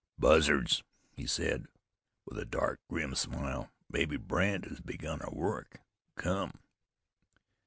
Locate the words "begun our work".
4.79-5.79